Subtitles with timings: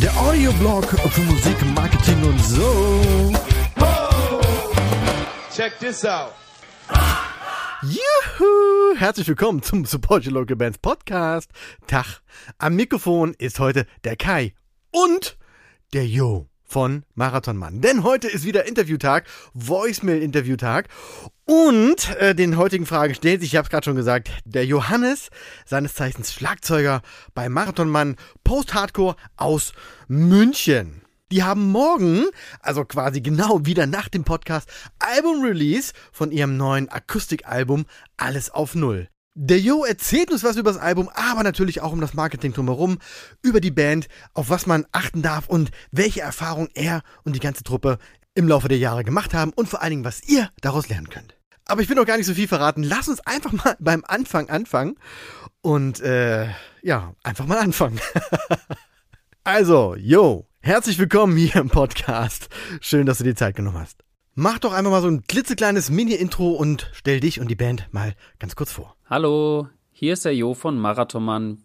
[0.00, 3.32] Der Audioblog für Musik, Marketing und so.
[5.54, 6.32] Check this out.
[7.82, 8.96] Juhu!
[8.96, 11.52] Herzlich willkommen zum Support Your Local Bands Podcast.
[11.86, 12.20] Tag.
[12.58, 14.54] Am Mikrofon ist heute der Kai
[14.90, 15.38] und
[15.92, 17.80] der Jo von Marathonmann.
[17.80, 20.88] Denn heute ist wieder Interviewtag, Voicemail-Interviewtag.
[21.46, 25.30] Und äh, den heutigen Fragen stellt sich, ich habe es gerade schon gesagt, der Johannes,
[25.64, 27.00] seines Zeichens Schlagzeuger
[27.34, 29.72] bei Marathonmann Post-Hardcore aus
[30.06, 31.02] München.
[31.32, 32.24] Die haben morgen,
[32.60, 39.08] also quasi genau wieder nach dem Podcast, Album-Release von ihrem neuen Akustikalbum Alles auf Null.
[39.40, 42.98] Der Jo erzählt uns was über das Album, aber natürlich auch um das Marketing drumherum,
[43.40, 47.62] über die Band, auf was man achten darf und welche Erfahrungen er und die ganze
[47.62, 47.98] Truppe
[48.34, 51.36] im Laufe der Jahre gemacht haben und vor allen Dingen, was ihr daraus lernen könnt.
[51.66, 52.82] Aber ich will noch gar nicht so viel verraten.
[52.82, 54.96] Lass uns einfach mal beim Anfang anfangen
[55.60, 56.48] und äh,
[56.82, 58.00] ja, einfach mal anfangen.
[59.44, 62.48] also, Jo, herzlich willkommen hier im Podcast.
[62.80, 64.07] Schön, dass du dir Zeit genommen hast.
[64.40, 68.14] Mach doch einfach mal so ein klitzekleines Mini-Intro und stell dich und die Band mal
[68.38, 68.94] ganz kurz vor.
[69.10, 71.58] Hallo, hier ist der Jo von Marathonmann.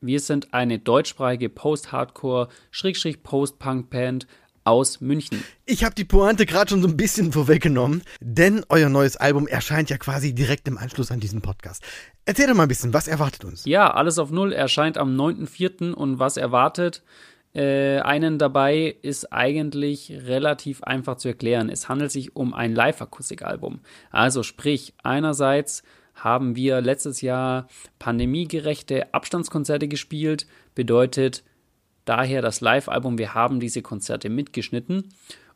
[0.00, 4.28] Wir sind eine deutschsprachige Post-Hardcore-Post-Punk-Band
[4.62, 5.42] aus München.
[5.66, 9.90] Ich habe die Pointe gerade schon so ein bisschen vorweggenommen, denn euer neues Album erscheint
[9.90, 11.82] ja quasi direkt im Anschluss an diesen Podcast.
[12.24, 13.64] Erzähl doch mal ein bisschen, was erwartet uns?
[13.64, 15.92] Ja, alles auf Null erscheint am 9.4.
[15.92, 17.02] und was erwartet?
[17.54, 21.68] Äh, einen dabei ist eigentlich relativ einfach zu erklären.
[21.68, 23.80] Es handelt sich um ein Live-Akustikalbum.
[24.10, 25.82] Also sprich, einerseits
[26.14, 31.42] haben wir letztes Jahr pandemiegerechte Abstandskonzerte gespielt, bedeutet
[32.04, 35.08] daher das Live-Album, wir haben diese Konzerte mitgeschnitten.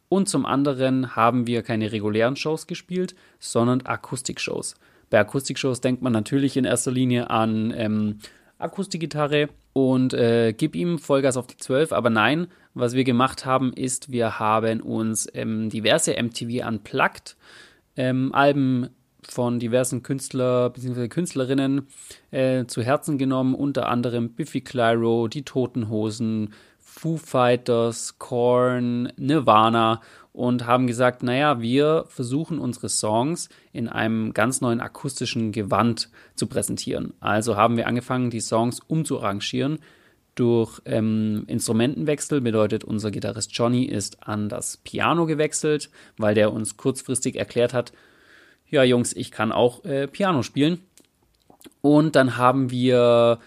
[0.09, 4.77] Und zum anderen haben wir keine regulären Shows gespielt, sondern Akustikshows.
[5.11, 8.19] Bei Akustikshows denkt man natürlich in erster Linie an ähm,
[8.59, 11.93] Akustikgitarre und äh, gib ihm Vollgas auf die 12.
[11.93, 17.37] Aber nein, was wir gemacht haben, ist, wir haben uns ähm, diverse MTV Unplugged
[17.95, 18.89] ähm, Alben
[19.29, 21.09] von diversen Künstler bzw.
[21.09, 21.89] Künstlerinnen
[22.31, 30.01] äh, zu Herzen genommen, unter anderem Biffy Clyro, die Toten Hosen, Foo Fighters, Korn, Nirvana
[30.37, 36.47] und haben gesagt, naja, wir versuchen unsere Songs in einem ganz neuen akustischen Gewand zu
[36.47, 37.15] präsentieren.
[37.21, 39.79] Also haben wir angefangen, die Songs umzuarrangieren
[40.35, 45.89] durch ähm, Instrumentenwechsel bedeutet, unser Gitarrist Johnny ist an das Piano gewechselt,
[46.19, 47.95] weil der uns kurzfristig erklärt hat,
[48.69, 50.83] ja Jungs, ich kann auch äh, Piano spielen.
[51.81, 53.39] Und dann haben wir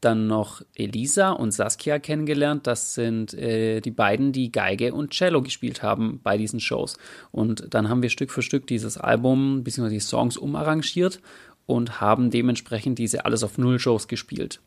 [0.00, 2.66] dann noch Elisa und Saskia kennengelernt.
[2.66, 6.96] Das sind äh, die beiden, die Geige und Cello gespielt haben bei diesen Shows.
[7.32, 9.88] Und dann haben wir Stück für Stück dieses Album bzw.
[9.88, 11.20] die Songs umarrangiert
[11.66, 14.60] und haben dementsprechend diese Alles auf Null Shows gespielt.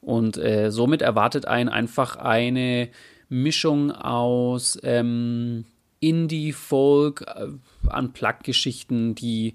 [0.00, 2.88] Und äh, somit erwartet einen einfach eine
[3.28, 5.64] Mischung aus ähm,
[6.00, 7.48] Indie, Folk, äh,
[7.88, 9.54] Unplugged-Geschichten, die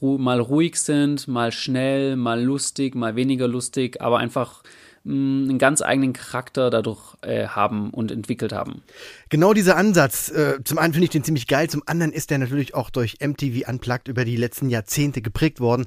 [0.00, 4.62] ru mal ruhig sind, mal schnell, mal lustig, mal weniger lustig, aber einfach
[5.04, 8.82] mh, mm, einen ganz eigenen Charakter dadurch äh, haben und entwickelt haben.
[9.30, 12.38] Genau dieser Ansatz, äh, zum einen finde ich den ziemlich geil, zum anderen ist der
[12.38, 15.86] natürlich auch durch MTV Unplugged über die letzten Jahrzehnte geprägt worden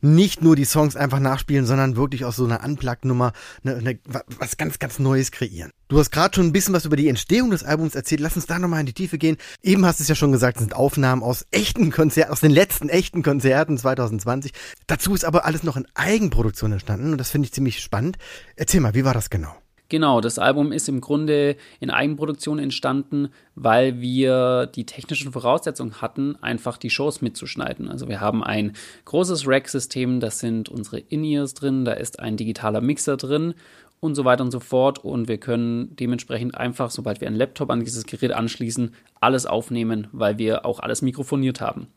[0.00, 3.98] nicht nur die Songs einfach nachspielen, sondern wirklich aus so einer Unplugged-Nummer ne, ne,
[4.38, 5.70] was ganz, ganz Neues kreieren.
[5.88, 8.20] Du hast gerade schon ein bisschen was über die Entstehung des Albums erzählt.
[8.20, 9.36] Lass uns da nochmal in die Tiefe gehen.
[9.62, 12.52] Eben hast du es ja schon gesagt, es sind Aufnahmen aus echten Konzerten, aus den
[12.52, 14.52] letzten echten Konzerten 2020.
[14.86, 18.16] Dazu ist aber alles noch in Eigenproduktion entstanden und das finde ich ziemlich spannend.
[18.56, 19.54] Erzähl mal, wie war das genau?
[19.90, 26.36] Genau, das Album ist im Grunde in Eigenproduktion entstanden, weil wir die technischen Voraussetzungen hatten,
[26.36, 27.88] einfach die Shows mitzuschneiden.
[27.88, 28.74] Also wir haben ein
[29.04, 33.54] großes Rack-System, da sind unsere In-Ears drin, da ist ein digitaler Mixer drin
[33.98, 35.00] und so weiter und so fort.
[35.00, 40.06] Und wir können dementsprechend einfach, sobald wir einen Laptop an dieses Gerät anschließen, alles aufnehmen,
[40.12, 41.88] weil wir auch alles mikrofoniert haben.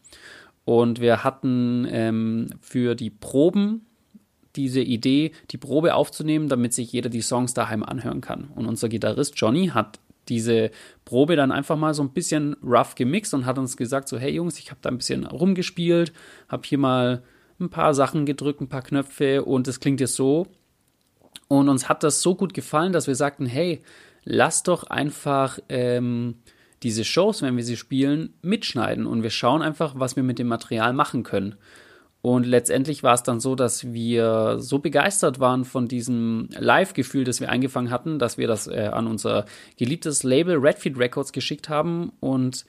[0.66, 3.86] Und wir hatten ähm, für die Proben
[4.56, 8.50] diese Idee, die Probe aufzunehmen, damit sich jeder die Songs daheim anhören kann.
[8.56, 10.72] Und unser Gitarrist Johnny hat diese
[11.06, 14.32] Probe dann einfach mal so ein bisschen rough gemixt und hat uns gesagt so, hey
[14.32, 16.14] Jungs, ich habe da ein bisschen rumgespielt,
[16.48, 17.24] habe hier mal
[17.60, 20.48] ein paar Sachen gedrückt, ein paar Knöpfe und es klingt jetzt so.
[21.48, 23.82] Und uns hat das so gut gefallen, dass wir sagten, hey,
[24.24, 26.36] lass doch einfach ähm,
[26.84, 30.48] diese Shows, wenn wir sie spielen, mitschneiden und wir schauen einfach, was wir mit dem
[30.48, 31.56] Material machen können.
[32.26, 37.42] Und letztendlich war es dann so, dass wir so begeistert waren von diesem Live-Gefühl, das
[37.42, 39.46] wir eingefangen hatten, dass wir das äh, an unser
[39.78, 42.66] geliebtes Label Redfield Records geschickt haben und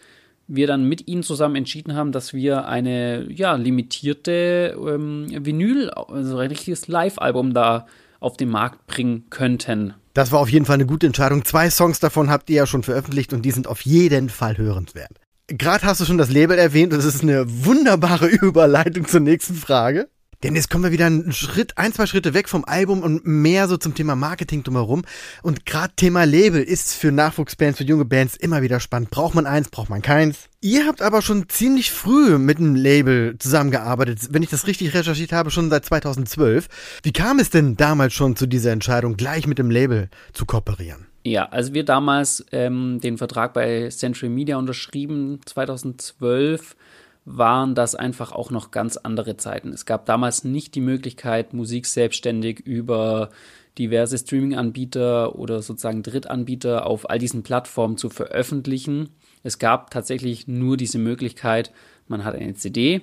[0.48, 6.38] wir dann mit ihnen zusammen entschieden haben, dass wir eine ja, limitierte ähm, Vinyl, also
[6.38, 7.86] ein richtiges Live-Album da
[8.18, 9.94] auf den Markt bringen könnten.
[10.14, 11.44] Das war auf jeden Fall eine gute Entscheidung.
[11.44, 15.20] Zwei Songs davon habt ihr ja schon veröffentlicht und die sind auf jeden Fall hörenswert.
[15.48, 19.54] Gerade hast du schon das Label erwähnt und das ist eine wunderbare Überleitung zur nächsten
[19.54, 20.08] Frage.
[20.42, 23.68] Denn jetzt kommen wir wieder einen Schritt, ein, zwei Schritte weg vom Album und mehr
[23.68, 25.02] so zum Thema Marketing drumherum.
[25.42, 29.10] Und gerade Thema Label ist für Nachwuchsbands, für junge Bands immer wieder spannend.
[29.10, 30.48] Braucht man eins, braucht man keins?
[30.60, 35.32] Ihr habt aber schon ziemlich früh mit einem Label zusammengearbeitet, wenn ich das richtig recherchiert
[35.32, 36.68] habe, schon seit 2012.
[37.02, 41.06] Wie kam es denn damals schon zu dieser Entscheidung, gleich mit dem Label zu kooperieren?
[41.26, 46.76] Ja, also wir damals ähm, den Vertrag bei Century Media unterschrieben, 2012
[47.24, 49.72] waren das einfach auch noch ganz andere Zeiten.
[49.72, 53.30] Es gab damals nicht die Möglichkeit, Musik selbstständig über
[53.78, 59.08] diverse Streaming-Anbieter oder sozusagen Drittanbieter auf all diesen Plattformen zu veröffentlichen.
[59.42, 61.72] Es gab tatsächlich nur diese Möglichkeit,
[62.06, 63.00] man hat eine CD,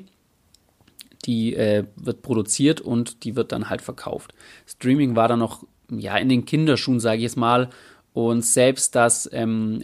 [1.26, 4.36] die äh, wird produziert und die wird dann halt verkauft.
[4.68, 7.70] Streaming war dann noch ja in den Kinderschuhen, sage ich jetzt mal,
[8.14, 9.84] und selbst das ähm,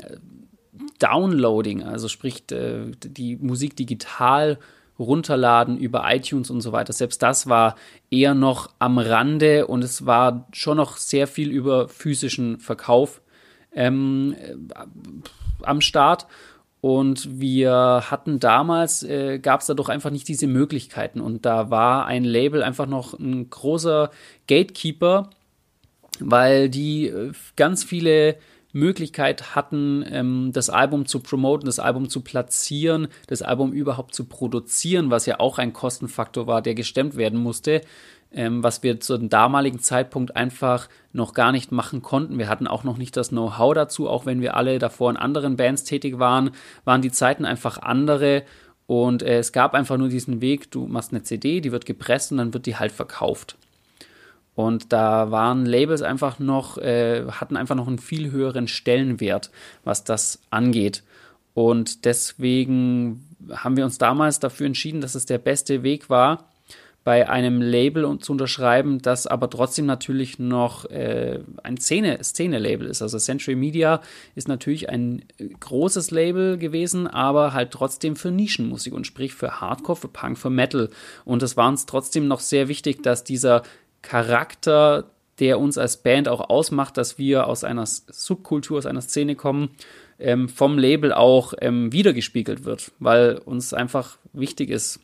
[1.00, 4.58] Downloading, also sprich äh, die Musik digital
[5.00, 6.94] runterladen über iTunes und so weiter.
[6.94, 7.76] Selbst das war
[8.10, 13.22] eher noch am Rande und es war schon noch sehr viel über physischen Verkauf
[13.74, 14.56] ähm, äh,
[15.64, 16.28] am Start.
[16.80, 21.22] Und wir hatten damals, äh, gab es dadurch einfach nicht diese Möglichkeiten.
[21.22, 24.12] Und da war ein Label einfach noch ein großer
[24.48, 25.30] Gatekeeper,
[26.20, 28.38] weil die äh, ganz viele
[28.74, 34.26] Möglichkeit hatten, ähm, das Album zu promoten, das Album zu platzieren, das Album überhaupt zu
[34.26, 37.82] produzieren, was ja auch ein Kostenfaktor war, der gestemmt werden musste,
[38.32, 42.38] ähm, was wir zu dem damaligen Zeitpunkt einfach noch gar nicht machen konnten.
[42.38, 45.56] Wir hatten auch noch nicht das Know-how dazu, auch wenn wir alle davor in anderen
[45.56, 46.52] Bands tätig waren,
[46.86, 48.44] waren die Zeiten einfach andere.
[48.86, 52.32] Und äh, es gab einfach nur diesen Weg, du machst eine CD, die wird gepresst
[52.32, 53.58] und dann wird die halt verkauft.
[54.58, 59.52] Und da waren Labels einfach noch, äh, hatten einfach noch einen viel höheren Stellenwert,
[59.84, 61.04] was das angeht.
[61.54, 66.46] Und deswegen haben wir uns damals dafür entschieden, dass es der beste Weg war,
[67.04, 73.04] bei einem Label zu unterschreiben, das aber trotzdem natürlich noch äh, ein Szene-Label ist.
[73.04, 74.02] Also Century Media
[74.34, 79.62] ist natürlich ein äh, großes Label gewesen, aber halt trotzdem für Nischenmusik und sprich für
[79.62, 80.90] Hardcore, für Punk, für Metal.
[81.26, 83.62] Und es war uns trotzdem noch sehr wichtig, dass dieser
[84.08, 89.36] Charakter, der uns als Band auch ausmacht, dass wir aus einer Subkultur, aus einer Szene
[89.36, 89.72] kommen,
[90.18, 95.02] ähm, vom Label auch ähm, wiedergespiegelt wird, weil uns einfach wichtig ist,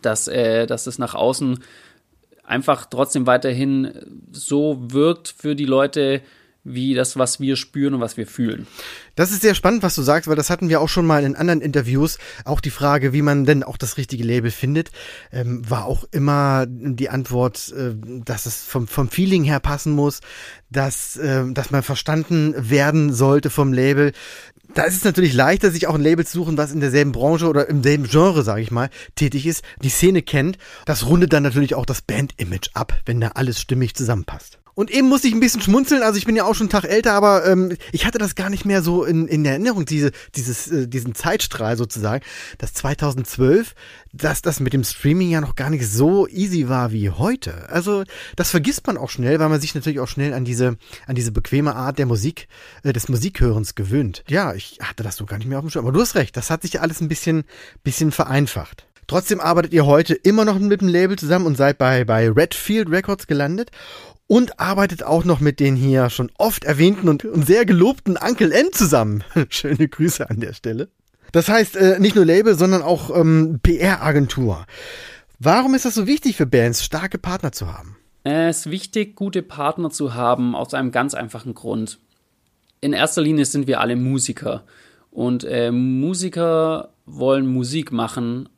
[0.00, 1.62] dass, äh, dass es nach außen
[2.44, 3.92] einfach trotzdem weiterhin
[4.32, 6.22] so wirkt für die Leute,
[6.64, 8.66] wie das, was wir spüren und was wir fühlen.
[9.14, 11.36] Das ist sehr spannend, was du sagst, weil das hatten wir auch schon mal in
[11.36, 12.18] anderen Interviews.
[12.44, 14.90] Auch die Frage, wie man denn auch das richtige Label findet,
[15.30, 17.94] ähm, war auch immer die Antwort, äh,
[18.24, 20.20] dass es vom, vom Feeling her passen muss,
[20.70, 24.12] dass, äh, dass man verstanden werden sollte vom Label.
[24.72, 27.46] Da ist es natürlich leichter, sich auch ein Label zu suchen, was in derselben Branche
[27.46, 30.58] oder im selben Genre, sage ich mal, tätig ist, die Szene kennt.
[30.86, 34.58] Das rundet dann natürlich auch das Band-Image ab, wenn da alles stimmig zusammenpasst.
[34.74, 36.84] Und eben musste ich ein bisschen schmunzeln, also ich bin ja auch schon einen Tag
[36.84, 40.68] älter, aber ähm, ich hatte das gar nicht mehr so in, in Erinnerung, diese, dieses,
[40.70, 42.24] äh, diesen Zeitstrahl sozusagen,
[42.58, 43.74] dass 2012,
[44.12, 47.68] dass das mit dem Streaming ja noch gar nicht so easy war wie heute.
[47.68, 48.02] Also
[48.34, 51.30] das vergisst man auch schnell, weil man sich natürlich auch schnell an diese, an diese
[51.30, 52.48] bequeme Art der Musik,
[52.82, 54.24] äh, des Musikhörens gewöhnt.
[54.28, 55.84] Ja, ich hatte das so gar nicht mehr auf dem Schirm.
[55.84, 57.44] Aber du hast recht, das hat sich alles ein bisschen,
[57.84, 58.86] bisschen vereinfacht.
[59.06, 62.90] Trotzdem arbeitet ihr heute immer noch mit dem Label zusammen und seid bei, bei Redfield
[62.90, 63.70] Records gelandet
[64.26, 68.72] und arbeitet auch noch mit den hier schon oft erwähnten und, sehr gelobten Uncle N
[68.72, 69.22] zusammen.
[69.48, 70.88] Schöne Grüße an der Stelle.
[71.32, 74.66] Das heißt, äh, nicht nur Label, sondern auch ähm, PR-Agentur.
[75.38, 77.96] Warum ist das so wichtig für Bands, starke Partner zu haben?
[78.22, 81.98] Es ist wichtig, gute Partner zu haben, aus einem ganz einfachen Grund.
[82.80, 84.64] In erster Linie sind wir alle Musiker.
[85.10, 88.48] Und äh, Musiker wollen Musik machen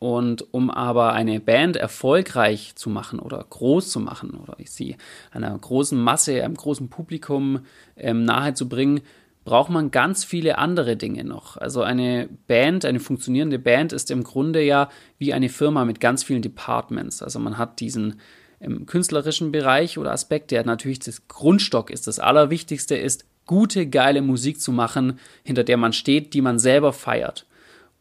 [0.00, 4.96] und um aber eine Band erfolgreich zu machen oder groß zu machen oder sie
[5.30, 7.60] einer großen Masse, einem großen Publikum
[7.96, 9.02] ähm, nahe zu bringen,
[9.44, 11.58] braucht man ganz viele andere Dinge noch.
[11.58, 14.88] Also eine Band, eine funktionierende Band ist im Grunde ja
[15.18, 17.22] wie eine Firma mit ganz vielen Departments.
[17.22, 18.20] Also man hat diesen
[18.58, 22.06] im künstlerischen Bereich oder Aspekt, der natürlich das Grundstock ist.
[22.06, 26.92] Das Allerwichtigste ist, gute, geile Musik zu machen, hinter der man steht, die man selber
[26.94, 27.46] feiert.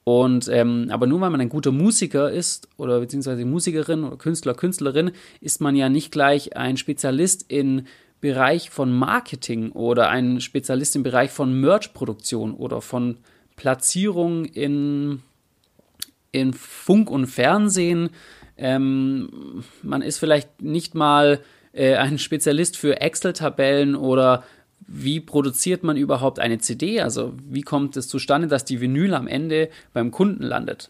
[0.09, 4.55] Und ähm, aber nur weil man ein guter Musiker ist oder beziehungsweise Musikerin oder Künstler,
[4.55, 7.83] Künstlerin, ist man ja nicht gleich ein Spezialist im
[8.19, 13.17] Bereich von Marketing oder ein Spezialist im Bereich von Merch-Produktion oder von
[13.55, 15.21] Platzierung in,
[16.31, 18.09] in Funk und Fernsehen.
[18.57, 21.39] Ähm, man ist vielleicht nicht mal
[21.71, 24.43] äh, ein Spezialist für Excel-Tabellen oder
[24.87, 27.01] wie produziert man überhaupt eine CD?
[27.01, 30.89] Also wie kommt es zustande, dass die Vinyl am Ende beim Kunden landet?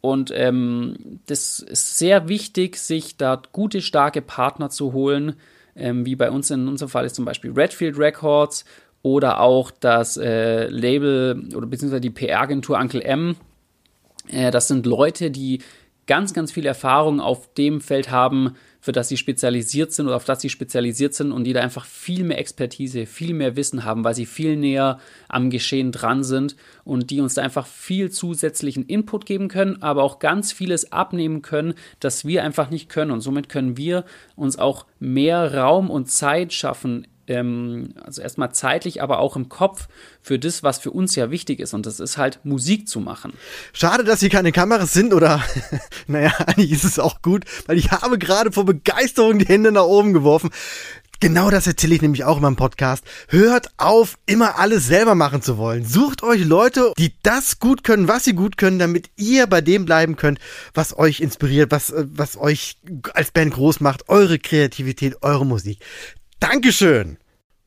[0.00, 5.36] Und ähm, das ist sehr wichtig, sich da gute, starke Partner zu holen,
[5.76, 8.66] ähm, wie bei uns in unserem Fall ist zum Beispiel Redfield Records
[9.00, 13.36] oder auch das äh, Label oder beziehungsweise die PR-Agentur Uncle M.
[14.28, 15.60] Äh, das sind Leute, die
[16.06, 20.26] ganz, ganz viel Erfahrung auf dem Feld haben, für das sie spezialisiert sind oder auf
[20.26, 24.04] das sie spezialisiert sind und die da einfach viel mehr Expertise, viel mehr Wissen haben,
[24.04, 28.84] weil sie viel näher am Geschehen dran sind und die uns da einfach viel zusätzlichen
[28.84, 33.10] Input geben können, aber auch ganz vieles abnehmen können, das wir einfach nicht können.
[33.10, 34.04] Und somit können wir
[34.36, 39.88] uns auch mehr Raum und Zeit schaffen ähm, also erstmal zeitlich, aber auch im Kopf
[40.22, 41.74] für das, was für uns ja wichtig ist.
[41.74, 43.32] Und das ist halt Musik zu machen.
[43.72, 45.42] Schade, dass hier keine Kameras sind oder,
[46.06, 49.84] naja, eigentlich ist es auch gut, weil ich habe gerade vor Begeisterung die Hände nach
[49.84, 50.50] oben geworfen.
[51.20, 53.04] Genau das erzähle ich nämlich auch in meinem Podcast.
[53.28, 55.84] Hört auf, immer alles selber machen zu wollen.
[55.84, 59.86] Sucht euch Leute, die das gut können, was sie gut können, damit ihr bei dem
[59.86, 60.38] bleiben könnt,
[60.74, 62.76] was euch inspiriert, was, äh, was euch
[63.14, 65.78] als Band groß macht, eure Kreativität, eure Musik.
[66.40, 67.18] Dankeschön.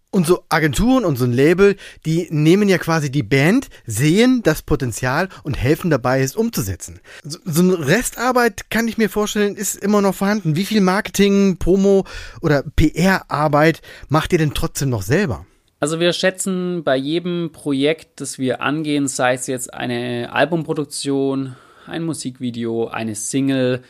[0.10, 4.62] Und so Agenturen und so ein Label, die nehmen ja quasi die Band, sehen das
[4.62, 7.02] Potenzial und helfen dabei, es umzusetzen.
[7.24, 10.56] So, so eine Restarbeit kann ich mir vorstellen, ist immer noch vorhanden.
[10.56, 12.06] Wie viel Marketing, Promo
[12.42, 15.46] oder PR-Arbeit macht ihr denn trotzdem noch selber?
[15.80, 21.56] Also wir schätzen bei jedem Projekt, das wir angehen, sei es jetzt eine Albumproduktion,
[21.86, 23.84] ein Musikvideo, eine Single,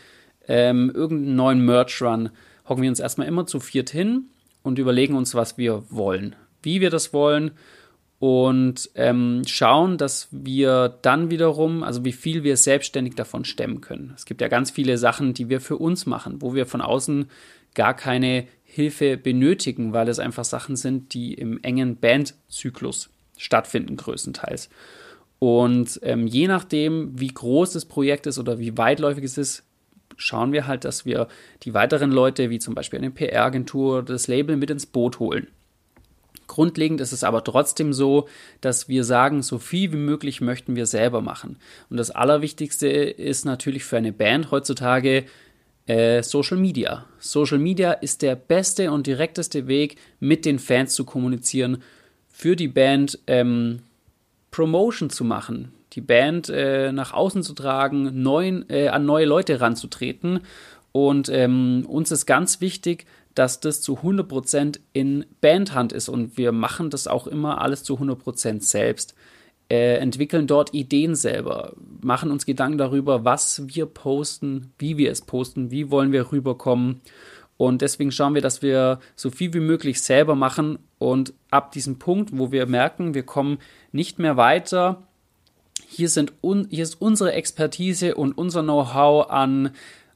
[0.48, 2.32] ähm, irgendeinen neuen Merch-Run,
[2.68, 4.30] hocken wir uns erstmal immer zu viert hin
[4.68, 7.52] und überlegen uns, was wir wollen, wie wir das wollen
[8.20, 14.14] und ähm, schauen, dass wir dann wiederum, also wie viel wir selbstständig davon stemmen können.
[14.16, 17.30] Es gibt ja ganz viele Sachen, die wir für uns machen, wo wir von außen
[17.76, 24.70] gar keine Hilfe benötigen, weil es einfach Sachen sind, die im engen Bandzyklus stattfinden, größtenteils.
[25.40, 29.64] Und ähm, je nachdem, wie groß das Projekt ist oder wie weitläufig es ist,
[30.18, 31.28] schauen wir halt, dass wir
[31.64, 35.48] die weiteren Leute, wie zum Beispiel eine PR-Agentur, das Label mit ins Boot holen.
[36.48, 38.28] Grundlegend ist es aber trotzdem so,
[38.62, 41.58] dass wir sagen, so viel wie möglich möchten wir selber machen.
[41.90, 45.26] Und das Allerwichtigste ist natürlich für eine Band heutzutage
[45.88, 47.06] äh, Social Media.
[47.20, 51.84] Social Media ist der beste und direkteste Weg, mit den Fans zu kommunizieren,
[52.30, 53.80] für die Band ähm,
[54.52, 59.60] Promotion zu machen, die Band äh, nach außen zu tragen, neuen, äh, an neue Leute
[59.60, 60.42] ranzutreten.
[60.92, 66.08] Und ähm, uns ist ganz wichtig, dass das zu 100% in Bandhand ist.
[66.08, 69.16] Und wir machen das auch immer alles zu 100% selbst.
[69.70, 75.22] Äh, entwickeln dort Ideen selber, machen uns Gedanken darüber, was wir posten, wie wir es
[75.22, 77.02] posten, wie wollen wir rüberkommen.
[77.58, 80.78] Und deswegen schauen wir, dass wir so viel wie möglich selber machen.
[81.00, 83.58] Und ab diesem Punkt, wo wir merken, wir kommen
[83.92, 85.07] nicht mehr weiter,
[85.90, 89.72] hier, sind un, hier ist unsere Expertise und unser Know-how an,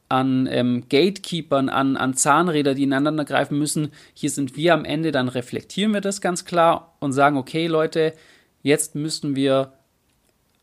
[0.09, 3.91] an ähm, Gatekeepern, an, an Zahnräder, die ineinander greifen müssen.
[4.13, 8.13] Hier sind wir am Ende, dann reflektieren wir das ganz klar und sagen, okay Leute,
[8.61, 9.73] jetzt müssen wir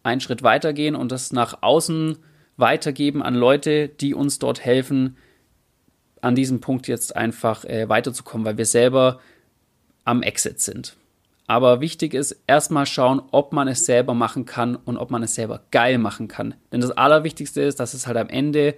[0.03, 2.19] einen Schritt weitergehen und das nach außen
[2.57, 5.17] weitergeben an Leute, die uns dort helfen,
[6.21, 9.21] an diesem Punkt jetzt einfach äh, weiterzukommen, weil wir selber
[10.05, 10.97] am Exit sind.
[11.49, 15.35] Aber wichtig ist erstmal schauen, ob man es selber machen kann und ob man es
[15.35, 16.55] selber geil machen kann.
[16.71, 18.75] Denn das Allerwichtigste ist, dass es halt am Ende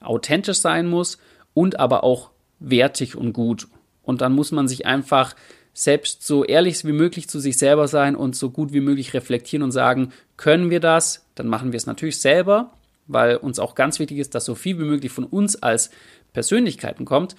[0.00, 1.18] authentisch sein muss
[1.54, 2.30] und aber auch
[2.60, 3.66] wertig und gut.
[4.04, 5.34] Und dann muss man sich einfach
[5.72, 9.64] selbst so ehrlich wie möglich zu sich selber sein und so gut wie möglich reflektieren
[9.64, 11.26] und sagen, können wir das?
[11.34, 12.70] Dann machen wir es natürlich selber,
[13.08, 15.90] weil uns auch ganz wichtig ist, dass so viel wie möglich von uns als
[16.32, 17.34] Persönlichkeiten kommt.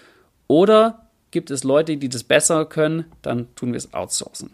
[0.48, 4.52] Oder gibt es Leute, die das besser können, dann tun wir es outsourcen.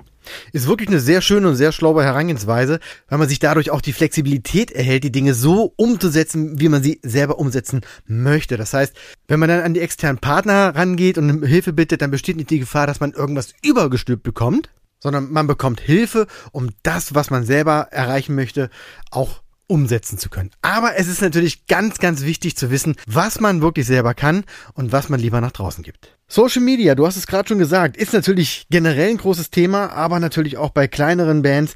[0.53, 3.93] Ist wirklich eine sehr schöne und sehr schlaue Herangehensweise, weil man sich dadurch auch die
[3.93, 8.57] Flexibilität erhält, die Dinge so umzusetzen, wie man sie selber umsetzen möchte.
[8.57, 8.95] Das heißt,
[9.27, 12.59] wenn man dann an die externen Partner rangeht und Hilfe bittet, dann besteht nicht die
[12.59, 17.87] Gefahr, dass man irgendwas übergestülpt bekommt, sondern man bekommt Hilfe, um das, was man selber
[17.91, 18.69] erreichen möchte,
[19.09, 20.51] auch umsetzen zu können.
[20.61, 24.91] Aber es ist natürlich ganz, ganz wichtig zu wissen, was man wirklich selber kann und
[24.91, 26.17] was man lieber nach draußen gibt.
[26.27, 30.19] Social Media, du hast es gerade schon gesagt, ist natürlich generell ein großes Thema, aber
[30.19, 31.75] natürlich auch bei kleineren Bands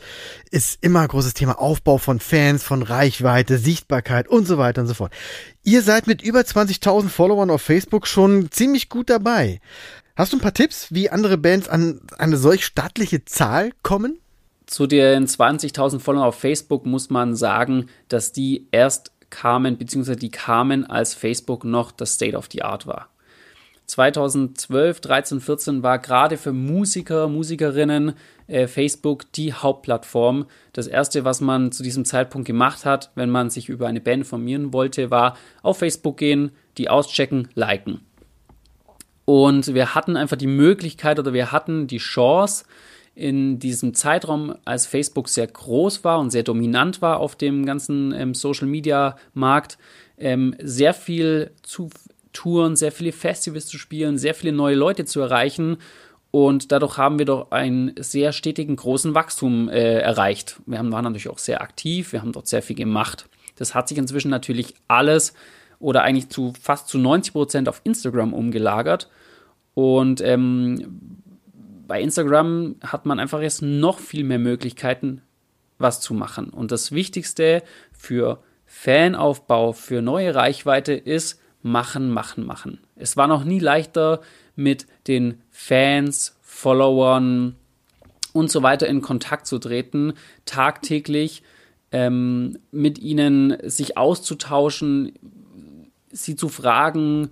[0.51, 4.87] ist immer ein großes Thema Aufbau von Fans, von Reichweite, Sichtbarkeit und so weiter und
[4.87, 5.13] so fort.
[5.63, 9.61] Ihr seid mit über 20.000 Followern auf Facebook schon ziemlich gut dabei.
[10.17, 14.19] Hast du ein paar Tipps, wie andere Bands an eine solch stattliche Zahl kommen?
[14.65, 20.31] Zu den 20.000 Followern auf Facebook muss man sagen, dass die erst kamen, beziehungsweise die
[20.31, 23.09] kamen, als Facebook noch das State of the Art war.
[23.87, 28.13] 2012, 13, 14 war gerade für Musiker, Musikerinnen
[28.47, 30.45] äh, Facebook die Hauptplattform.
[30.73, 34.23] Das erste, was man zu diesem Zeitpunkt gemacht hat, wenn man sich über eine Band
[34.23, 38.01] informieren wollte, war auf Facebook gehen, die auschecken, liken.
[39.25, 42.65] Und wir hatten einfach die Möglichkeit oder wir hatten die Chance,
[43.15, 48.11] in diesem Zeitraum, als Facebook sehr groß war und sehr dominant war auf dem ganzen
[48.11, 49.77] ähm, Social Media Markt,
[50.17, 51.89] ähm, sehr viel zu
[52.33, 55.77] Touren, sehr viele Festivals zu spielen, sehr viele neue Leute zu erreichen.
[56.31, 60.59] Und dadurch haben wir doch einen sehr stetigen großen Wachstum äh, erreicht.
[60.65, 63.29] Wir haben, waren natürlich auch sehr aktiv, wir haben dort sehr viel gemacht.
[63.55, 65.33] Das hat sich inzwischen natürlich alles
[65.79, 69.09] oder eigentlich zu fast zu 90 Prozent auf Instagram umgelagert.
[69.73, 71.21] Und ähm,
[71.87, 75.21] bei Instagram hat man einfach jetzt noch viel mehr Möglichkeiten,
[75.77, 76.49] was zu machen.
[76.49, 82.79] Und das Wichtigste für Fanaufbau, für neue Reichweite ist machen, machen, machen.
[82.95, 84.21] Es war noch nie leichter,
[84.55, 87.55] mit den Fans, Followern
[88.33, 90.13] und so weiter in Kontakt zu treten,
[90.45, 91.43] tagtäglich
[91.91, 95.13] ähm, mit ihnen sich auszutauschen,
[96.11, 97.29] sie zu fragen,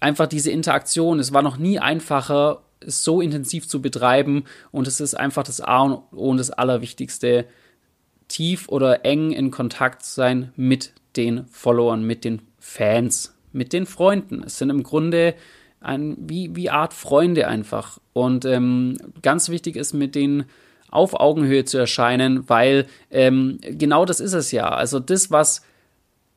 [0.00, 1.18] einfach diese Interaktion.
[1.18, 5.80] Es war noch nie einfacher so intensiv zu betreiben und es ist einfach das A
[5.80, 7.46] und O und das Allerwichtigste,
[8.28, 13.86] tief oder eng in Kontakt zu sein mit den Followern, mit den Fans, mit den
[13.86, 14.42] Freunden.
[14.44, 15.34] Es sind im Grunde
[15.80, 17.98] ein, wie, wie Art Freunde einfach.
[18.12, 20.44] Und ähm, ganz wichtig ist, mit denen
[20.90, 24.68] auf Augenhöhe zu erscheinen, weil ähm, genau das ist es ja.
[24.68, 25.62] Also das, was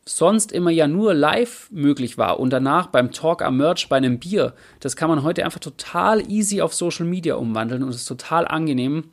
[0.08, 4.20] sonst immer ja nur live möglich war und danach beim Talk am Merch bei einem
[4.20, 8.48] Bier, das kann man heute einfach total easy auf Social Media umwandeln und ist total
[8.48, 9.06] angenehm.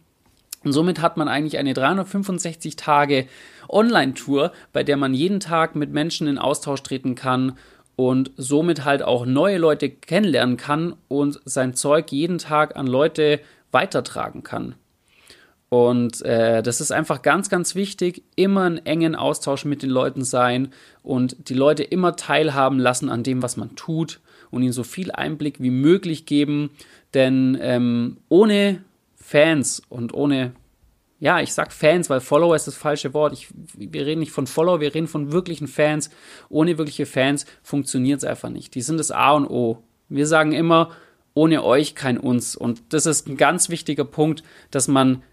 [0.63, 3.27] Und somit hat man eigentlich eine 365 Tage
[3.69, 7.59] Online-Tour, bei der man jeden Tag mit Menschen in Austausch treten kann
[7.97, 13.41] und somit halt auch neue Leute kennenlernen kann und sein Zeug jeden Tag an Leute
[13.73, 14.75] weitertragen kann.
[15.75, 20.23] Und äh, das ist einfach ganz, ganz wichtig, immer einen engen Austausch mit den Leuten
[20.23, 20.69] sein
[21.03, 24.21] und die Leute immer teilhaben lassen an dem, was man tut
[24.53, 26.71] und ihnen so viel Einblick wie möglich geben.
[27.13, 28.85] Denn ähm, ohne
[29.17, 30.53] Fans und ohne,
[31.19, 33.33] ja, ich sag Fans, weil Follower ist das falsche Wort.
[33.33, 36.09] Ich, wir reden nicht von Follower, wir reden von wirklichen Fans.
[36.51, 38.77] Ohne wirkliche Fans funktioniert es einfach nicht.
[38.77, 39.83] Die sind das A und O.
[40.09, 40.93] Wir sagen immer,
[41.35, 42.55] ohne euch kein uns.
[42.55, 45.25] Und das ist ein ganz wichtiger Punkt, dass man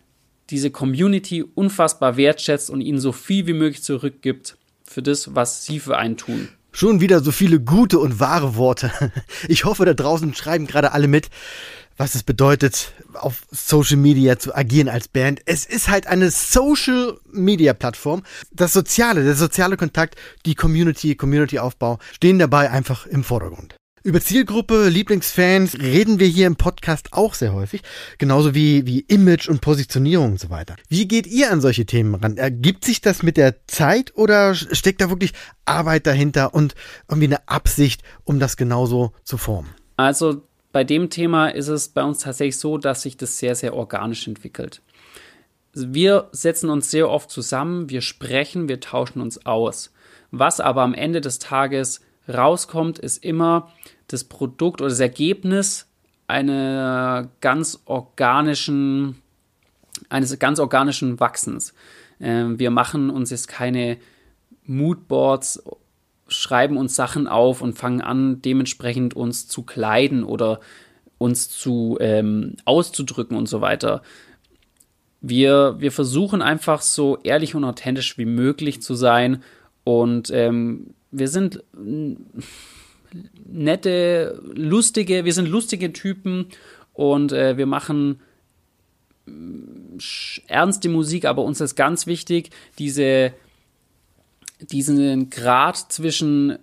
[0.52, 5.80] diese Community unfassbar wertschätzt und ihnen so viel wie möglich zurückgibt für das, was sie
[5.80, 6.50] für einen tun.
[6.74, 8.92] Schon wieder so viele gute und wahre Worte.
[9.48, 11.30] Ich hoffe, da draußen schreiben gerade alle mit,
[11.98, 15.42] was es bedeutet, auf Social Media zu agieren als Band.
[15.46, 18.24] Es ist halt eine Social Media Plattform.
[18.52, 23.76] Das Soziale, der soziale Kontakt, die Community, Community-Aufbau stehen dabei einfach im Vordergrund.
[24.04, 27.84] Über Zielgruppe, Lieblingsfans reden wir hier im Podcast auch sehr häufig,
[28.18, 30.76] genauso wie, wie Image und Positionierung und so weiter.
[30.90, 32.36] Wie geht ihr an solche Themen ran?
[32.38, 35.34] Ergibt sich das mit der Zeit oder steckt da wirklich
[35.66, 36.74] Arbeit dahinter und
[37.08, 39.70] irgendwie eine Absicht, um das genauso zu formen?
[39.98, 43.76] Also bei dem Thema ist es bei uns tatsächlich so, dass sich das sehr, sehr
[43.76, 44.82] organisch entwickelt.
[45.74, 49.94] Wir setzen uns sehr oft zusammen, wir sprechen, wir tauschen uns aus.
[50.32, 53.72] Was aber am Ende des Tages rauskommt, ist immer
[54.08, 55.88] das Produkt oder das Ergebnis
[56.28, 59.22] einer ganz organischen,
[60.10, 61.74] eines ganz organischen Wachsens.
[62.20, 63.98] Ähm, wir machen uns jetzt keine
[64.66, 65.64] Moodboards,
[66.28, 70.62] schreiben uns Sachen auf und fangen an, dementsprechend uns zu kleiden oder
[71.18, 74.02] uns zu ähm, auszudrücken und so weiter.
[75.20, 79.44] Wir, wir versuchen einfach so ehrlich und authentisch wie möglich zu sein
[79.84, 81.64] und ähm, wir sind
[83.46, 86.48] nette, lustige, wir sind lustige Typen
[86.94, 88.22] und äh, wir machen
[90.48, 93.34] ernste Musik, aber uns ist ganz wichtig, diese,
[94.60, 96.58] diesen Grad zwischen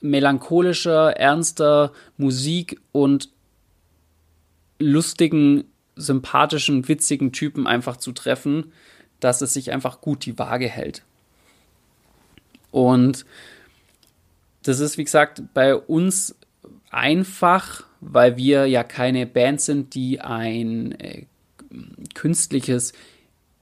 [0.00, 3.30] melancholischer, ernster Musik und
[4.78, 5.64] lustigen,
[5.96, 8.72] sympathischen, witzigen Typen einfach zu treffen,
[9.20, 11.02] dass es sich einfach gut die Waage hält.
[12.74, 13.24] Und
[14.64, 16.36] das ist, wie gesagt, bei uns
[16.90, 21.26] einfach, weil wir ja keine Band sind, die ein äh,
[22.14, 22.92] künstliches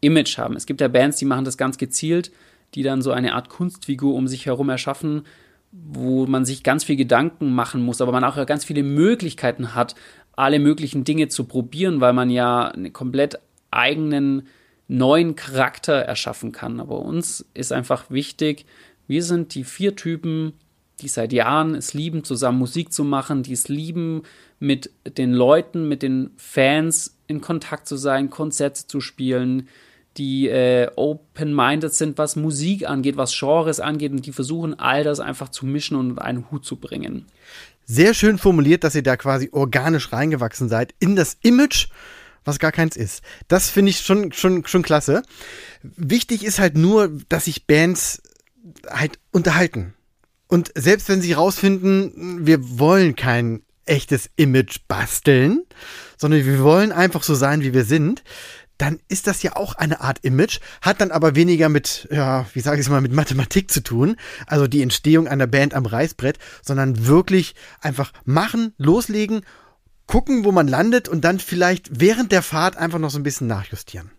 [0.00, 0.56] Image haben.
[0.56, 2.32] Es gibt ja Bands, die machen das ganz gezielt,
[2.74, 5.26] die dann so eine Art Kunstfigur um sich herum erschaffen,
[5.72, 9.94] wo man sich ganz viel Gedanken machen muss, aber man auch ganz viele Möglichkeiten hat,
[10.36, 13.38] alle möglichen Dinge zu probieren, weil man ja eine komplett
[13.70, 14.48] eigenen
[14.88, 16.80] neuen Charakter erschaffen kann.
[16.80, 18.64] Aber uns ist einfach wichtig,
[19.06, 20.54] wir sind die vier Typen,
[21.00, 24.22] die seit Jahren es lieben, zusammen Musik zu machen, die es lieben,
[24.58, 29.68] mit den Leuten, mit den Fans in Kontakt zu sein, Konzerte zu spielen,
[30.16, 35.20] die äh, open-minded sind, was Musik angeht, was Genres angeht und die versuchen, all das
[35.20, 37.26] einfach zu mischen und in einen Hut zu bringen.
[37.84, 41.88] Sehr schön formuliert, dass ihr da quasi organisch reingewachsen seid in das Image,
[42.44, 43.22] was gar keins ist.
[43.48, 45.22] Das finde ich schon, schon, schon klasse.
[45.82, 48.22] Wichtig ist halt nur, dass sich Bands
[48.88, 49.94] halt unterhalten.
[50.48, 55.62] Und selbst wenn sie rausfinden, wir wollen kein echtes Image basteln,
[56.16, 58.22] sondern wir wollen einfach so sein, wie wir sind,
[58.78, 62.60] dann ist das ja auch eine Art Image, hat dann aber weniger mit, ja, wie
[62.60, 66.38] sage ich es mal, mit Mathematik zu tun, also die Entstehung einer Band am Reißbrett,
[66.62, 69.42] sondern wirklich einfach machen, loslegen,
[70.06, 73.46] gucken, wo man landet und dann vielleicht während der Fahrt einfach noch so ein bisschen
[73.46, 74.10] nachjustieren.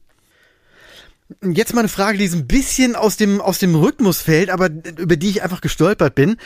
[1.41, 4.69] Jetzt mal eine Frage, die so ein bisschen aus dem, aus dem Rhythmus fällt, aber
[4.98, 6.38] über die ich einfach gestolpert bin.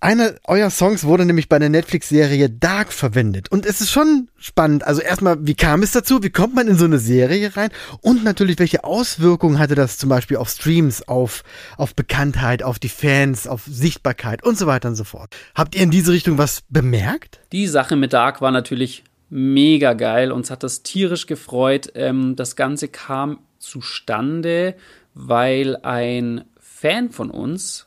[0.00, 3.50] Einer eurer Songs wurde nämlich bei der Netflix-Serie Dark verwendet.
[3.50, 4.86] Und es ist schon spannend.
[4.86, 6.22] Also erstmal, wie kam es dazu?
[6.22, 7.70] Wie kommt man in so eine Serie rein?
[8.00, 11.42] Und natürlich, welche Auswirkungen hatte das zum Beispiel auf Streams, auf,
[11.76, 15.36] auf Bekanntheit, auf die Fans, auf Sichtbarkeit und so weiter und so fort.
[15.54, 17.40] Habt ihr in diese Richtung was bemerkt?
[17.52, 20.32] Die Sache mit Dark war natürlich mega geil.
[20.32, 21.92] Uns hat das tierisch gefreut.
[21.94, 24.74] Ähm, das Ganze kam zustande,
[25.14, 27.86] weil ein Fan von uns,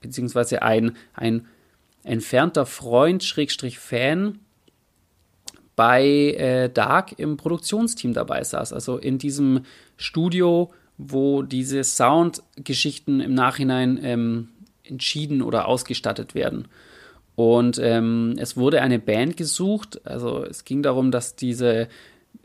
[0.00, 1.46] beziehungsweise ein, ein
[2.02, 4.40] entfernter Freund, Schrägstrich Fan,
[5.76, 8.72] bei äh, Dark im Produktionsteam dabei saß.
[8.72, 9.64] Also in diesem
[9.96, 14.48] Studio, wo diese Soundgeschichten im Nachhinein ähm,
[14.84, 16.68] entschieden oder ausgestattet werden.
[17.34, 20.06] Und ähm, es wurde eine Band gesucht.
[20.06, 21.88] Also es ging darum, dass diese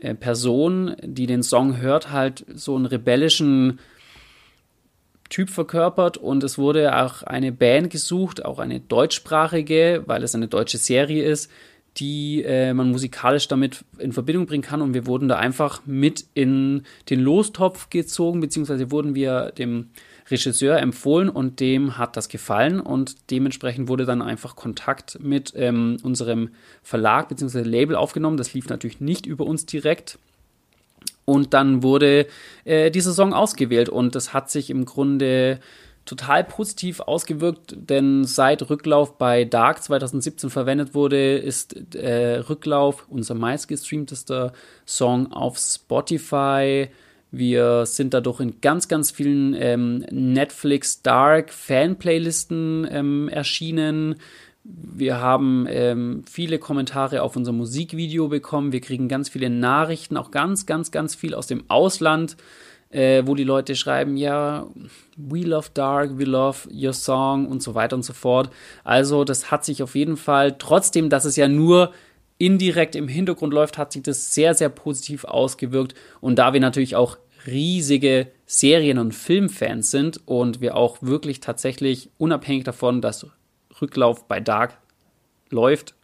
[0.00, 3.78] äh, Person, die den Song hört, halt so einen rebellischen
[5.28, 10.46] Typ verkörpert und es wurde auch eine Band gesucht, auch eine deutschsprachige, weil es eine
[10.48, 11.50] deutsche Serie ist,
[11.96, 16.26] die äh, man musikalisch damit in Verbindung bringen kann und wir wurden da einfach mit
[16.34, 19.90] in den Lostopf gezogen, beziehungsweise wurden wir dem
[20.30, 25.98] Regisseur empfohlen und dem hat das gefallen und dementsprechend wurde dann einfach Kontakt mit ähm,
[26.02, 26.50] unserem
[26.82, 27.60] Verlag bzw.
[27.62, 28.36] Label aufgenommen.
[28.36, 30.18] Das lief natürlich nicht über uns direkt.
[31.24, 32.26] Und dann wurde
[32.64, 35.60] äh, dieser Song ausgewählt und das hat sich im Grunde
[36.04, 43.34] total positiv ausgewirkt, denn seit Rücklauf bei Dark 2017 verwendet wurde, ist äh, Rücklauf unser
[43.34, 44.52] meistgestreamtester
[44.86, 46.88] Song auf Spotify
[47.38, 54.16] wir sind dadurch in ganz, ganz vielen ähm, Netflix Dark Fan-Playlisten ähm, erschienen.
[54.64, 58.72] Wir haben ähm, viele Kommentare auf unser Musikvideo bekommen.
[58.72, 62.36] Wir kriegen ganz viele Nachrichten, auch ganz, ganz, ganz viel aus dem Ausland,
[62.90, 64.66] äh, wo die Leute schreiben, ja,
[65.16, 68.50] we love Dark, we love your song und so weiter und so fort.
[68.82, 71.92] Also das hat sich auf jeden Fall, trotzdem, dass es ja nur
[72.38, 75.94] indirekt im Hintergrund läuft, hat sich das sehr, sehr positiv ausgewirkt.
[76.20, 82.10] Und da wir natürlich auch riesige Serien- und Filmfans sind und wir auch wirklich tatsächlich
[82.18, 83.26] unabhängig davon, dass
[83.80, 84.78] Rücklauf bei Dark
[85.50, 85.94] läuft,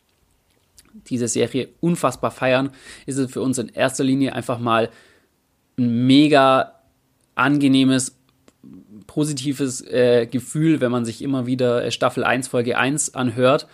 [1.08, 2.70] diese Serie unfassbar feiern,
[3.06, 4.90] ist es für uns in erster Linie einfach mal
[5.78, 6.74] ein mega
[7.34, 8.16] angenehmes,
[9.06, 13.66] positives äh, Gefühl, wenn man sich immer wieder Staffel 1, Folge 1 anhört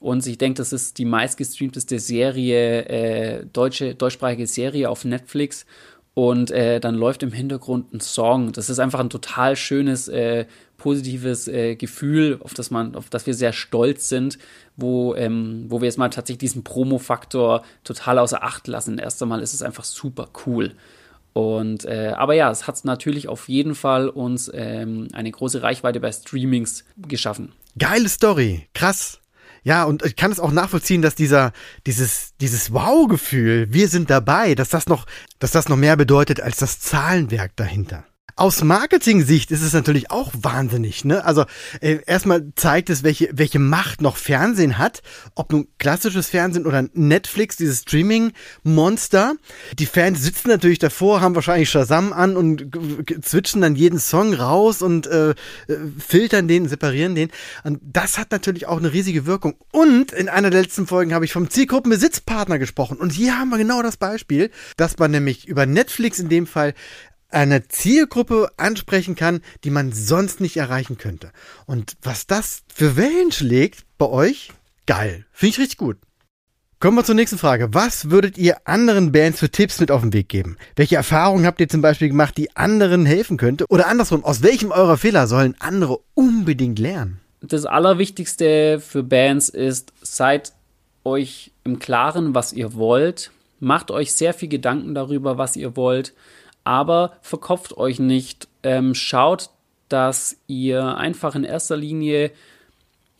[0.00, 5.66] und sich denkt, das ist die meistgestreamteste Serie, äh, deutsche, deutschsprachige Serie auf Netflix.
[6.14, 8.52] Und äh, dann läuft im Hintergrund ein Song.
[8.52, 10.44] Das ist einfach ein total schönes, äh,
[10.76, 14.36] positives äh, Gefühl, auf das man, auf das wir sehr stolz sind,
[14.76, 18.98] wo, ähm, wo wir jetzt mal tatsächlich diesen Promo-Faktor total außer Acht lassen.
[18.98, 20.74] Erst einmal ist es einfach super cool.
[21.32, 26.00] Und äh, aber ja, es hat natürlich auf jeden Fall uns ähm, eine große Reichweite
[26.00, 27.52] bei Streamings geschaffen.
[27.78, 29.21] Geile Story, krass.
[29.64, 31.52] Ja, und ich kann es auch nachvollziehen, dass dieser,
[31.86, 35.06] dieses, dieses Wow-Gefühl, wir sind dabei, dass das noch,
[35.38, 38.04] dass das noch mehr bedeutet als das Zahlenwerk dahinter.
[38.34, 41.04] Aus Marketing-Sicht ist es natürlich auch wahnsinnig.
[41.04, 41.24] Ne?
[41.24, 41.44] Also
[41.80, 45.02] äh, erstmal zeigt es, welche, welche Macht noch Fernsehen hat.
[45.34, 49.34] Ob nun klassisches Fernsehen oder Netflix, dieses Streaming-Monster.
[49.78, 52.74] Die Fans sitzen natürlich davor, haben wahrscheinlich Shazam an und
[53.24, 55.34] switchen dann jeden Song raus und äh, äh,
[55.98, 57.30] filtern den, separieren den.
[57.64, 59.54] Und das hat natürlich auch eine riesige Wirkung.
[59.72, 62.96] Und in einer der letzten Folgen habe ich vom Zielgruppenbesitzpartner gesprochen.
[62.96, 66.74] Und hier haben wir genau das Beispiel, dass man nämlich über Netflix in dem Fall
[67.32, 71.32] eine Zielgruppe ansprechen kann, die man sonst nicht erreichen könnte.
[71.66, 74.52] Und was das für Wellen schlägt bei euch,
[74.86, 75.26] geil.
[75.32, 75.98] Finde ich richtig gut.
[76.82, 77.72] Kommen wir zur nächsten Frage.
[77.74, 80.56] Was würdet ihr anderen Bands für Tipps mit auf den Weg geben?
[80.74, 83.66] Welche Erfahrungen habt ihr zum Beispiel gemacht, die anderen helfen könnte?
[83.68, 87.20] Oder andersrum, aus welchem eurer Fehler sollen andere unbedingt lernen?
[87.40, 90.54] Das Allerwichtigste für Bands ist, seid
[91.04, 93.30] euch im Klaren, was ihr wollt.
[93.60, 96.14] Macht euch sehr viel Gedanken darüber, was ihr wollt.
[96.64, 98.48] Aber verkopft euch nicht.
[98.62, 99.50] Ähm, schaut,
[99.88, 102.30] dass ihr einfach in erster Linie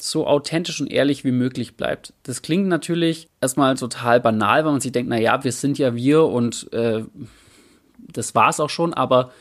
[0.00, 2.12] so authentisch und ehrlich wie möglich bleibt.
[2.24, 6.24] Das klingt natürlich erstmal total banal, weil man sich denkt, naja, wir sind ja wir
[6.24, 7.04] und äh,
[7.98, 9.32] das war es auch schon, aber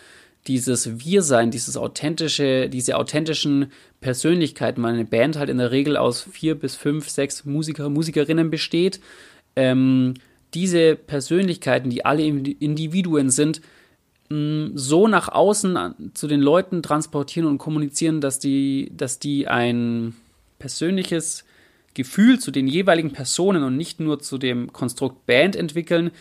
[0.47, 6.21] dieses Wir-Sein, dieses authentische, diese authentischen Persönlichkeiten, weil eine Band halt in der Regel aus
[6.21, 8.99] vier bis fünf, sechs Musiker, Musikerinnen besteht,
[9.55, 10.15] ähm,
[10.53, 13.61] diese Persönlichkeiten, die alle Individuen sind,
[14.75, 20.15] so nach außen zu den Leuten transportieren und kommunizieren, dass die, dass die ein
[20.59, 21.43] persönliches
[21.93, 26.11] Gefühl zu den jeweiligen Personen und nicht nur zu dem Konstrukt Band entwickeln,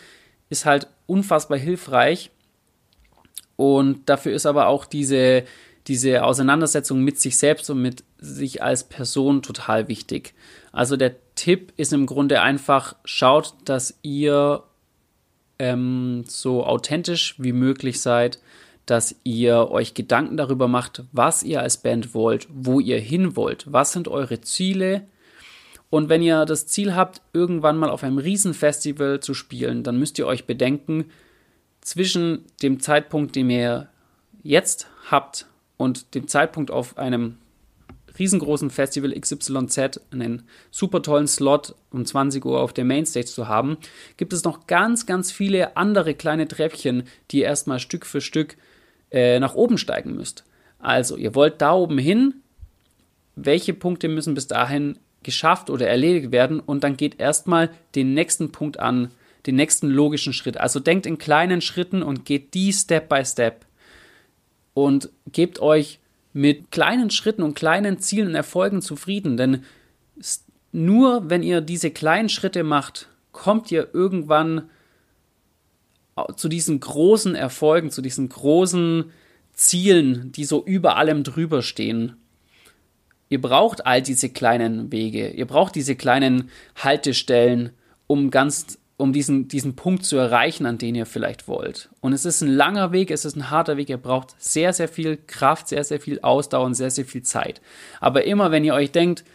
[0.49, 2.31] ist halt unfassbar hilfreich.
[3.55, 5.43] Und dafür ist aber auch diese,
[5.87, 10.33] diese Auseinandersetzung mit sich selbst und mit sich als Person total wichtig.
[10.73, 14.63] Also der Tipp ist im Grunde einfach, schaut, dass ihr
[15.61, 18.39] ähm, so authentisch wie möglich seid,
[18.87, 23.71] dass ihr euch Gedanken darüber macht, was ihr als Band wollt, wo ihr hin wollt,
[23.71, 25.03] was sind eure Ziele.
[25.91, 30.17] Und wenn ihr das Ziel habt, irgendwann mal auf einem Riesenfestival zu spielen, dann müsst
[30.17, 31.05] ihr euch bedenken,
[31.81, 33.87] zwischen dem Zeitpunkt, den ihr
[34.43, 35.47] jetzt habt
[35.77, 37.37] und dem Zeitpunkt auf einem
[38.17, 43.77] riesengroßen Festival XYZ einen super tollen Slot um 20 Uhr auf der Mainstage zu haben,
[44.17, 48.57] gibt es noch ganz, ganz viele andere kleine Treppchen, die ihr erstmal Stück für Stück
[49.11, 50.45] äh, nach oben steigen müsst.
[50.79, 52.35] Also, ihr wollt da oben hin,
[53.35, 58.51] welche Punkte müssen bis dahin geschafft oder erledigt werden und dann geht erstmal den nächsten
[58.51, 59.11] Punkt an,
[59.45, 60.57] den nächsten logischen Schritt.
[60.57, 63.65] Also denkt in kleinen Schritten und geht die Step by Step
[64.73, 65.99] und gebt euch
[66.33, 69.63] mit kleinen Schritten und kleinen Zielen und Erfolgen zufrieden, denn
[70.71, 74.69] nur wenn ihr diese kleinen Schritte macht, kommt ihr irgendwann
[76.35, 79.11] zu diesen großen Erfolgen, zu diesen großen
[79.53, 82.15] Zielen, die so über allem drüber stehen.
[83.29, 87.71] Ihr braucht all diese kleinen Wege, ihr braucht diese kleinen Haltestellen,
[88.07, 91.89] um ganz um diesen, diesen Punkt zu erreichen, an den ihr vielleicht wollt.
[92.01, 94.87] Und es ist ein langer Weg, es ist ein harter Weg, ihr braucht sehr, sehr
[94.87, 97.61] viel Kraft, sehr, sehr viel Ausdauer und sehr, sehr viel Zeit.
[97.99, 99.25] Aber immer, wenn ihr euch denkt,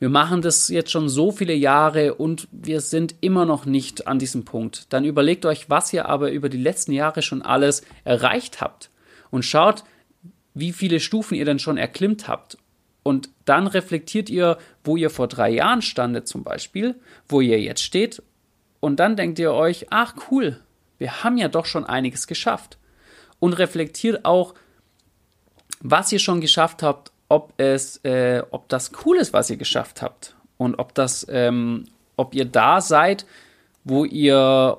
[0.00, 4.18] wir machen das jetzt schon so viele Jahre und wir sind immer noch nicht an
[4.18, 8.60] diesem Punkt, dann überlegt euch, was ihr aber über die letzten Jahre schon alles erreicht
[8.60, 8.90] habt
[9.30, 9.82] und schaut,
[10.52, 12.58] wie viele Stufen ihr denn schon erklimmt habt.
[13.02, 16.96] Und dann reflektiert ihr, wo ihr vor drei Jahren standet zum Beispiel,
[17.28, 18.22] wo ihr jetzt steht
[18.84, 20.60] und dann denkt ihr euch, ach cool,
[20.98, 22.76] wir haben ja doch schon einiges geschafft.
[23.40, 24.52] Und reflektiert auch,
[25.80, 30.02] was ihr schon geschafft habt, ob es, äh, ob das cool ist, was ihr geschafft
[30.02, 30.36] habt.
[30.58, 33.24] Und ob das, ähm, ob ihr da seid,
[33.84, 34.76] wo ihr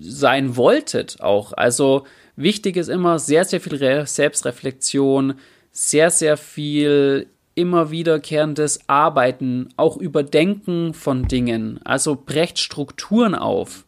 [0.00, 1.52] sein wolltet auch.
[1.52, 5.34] Also wichtig ist immer sehr, sehr viel Selbstreflexion,
[5.70, 11.80] sehr, sehr viel immer wiederkehrendes Arbeiten, auch Überdenken von Dingen.
[11.84, 13.84] Also brecht Strukturen auf.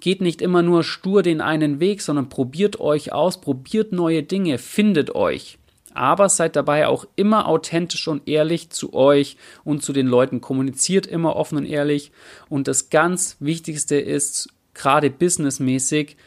[0.00, 4.58] Geht nicht immer nur stur den einen Weg, sondern probiert euch aus, probiert neue Dinge,
[4.58, 5.58] findet euch.
[5.94, 10.42] Aber seid dabei auch immer authentisch und ehrlich zu euch und zu den Leuten.
[10.42, 12.12] Kommuniziert immer offen und ehrlich.
[12.50, 16.18] Und das ganz Wichtigste ist, gerade businessmäßig,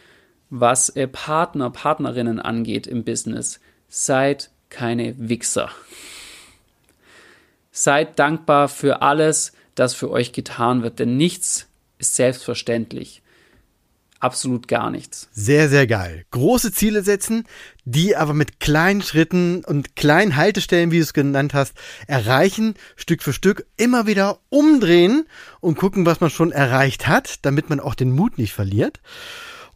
[0.49, 3.60] was Partner, Partnerinnen angeht im Business.
[3.88, 5.69] Seid keine Wichser.
[7.82, 13.22] Seid dankbar für alles, das für euch getan wird, denn nichts ist selbstverständlich.
[14.20, 15.30] Absolut gar nichts.
[15.32, 16.26] Sehr, sehr geil.
[16.32, 17.46] Große Ziele setzen,
[17.86, 21.72] die aber mit kleinen Schritten und kleinen Haltestellen, wie du es genannt hast,
[22.06, 25.26] erreichen, Stück für Stück, immer wieder umdrehen
[25.62, 29.00] und gucken, was man schon erreicht hat, damit man auch den Mut nicht verliert.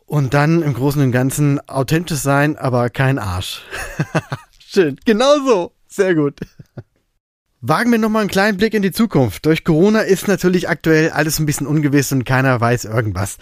[0.05, 3.61] Und dann im Großen und Ganzen authentisch sein, aber kein Arsch.
[4.59, 4.99] Schön.
[5.05, 5.71] Genau so.
[5.87, 6.41] Sehr gut.
[7.65, 9.45] Wagen wir nochmal einen kleinen Blick in die Zukunft.
[9.45, 13.37] Durch Corona ist natürlich aktuell alles ein bisschen ungewiss und keiner weiß irgendwas.